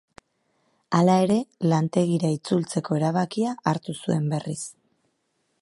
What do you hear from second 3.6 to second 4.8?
hartu zuen berriz.